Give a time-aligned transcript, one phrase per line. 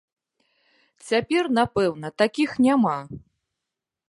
[1.09, 2.97] Цяпер, напэўна, такіх няма.